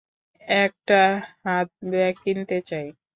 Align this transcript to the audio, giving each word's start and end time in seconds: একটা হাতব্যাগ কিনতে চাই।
একটা 0.61 1.01
হাতব্যাগ 1.43 2.13
কিনতে 2.23 2.57
চাই। 2.69 2.87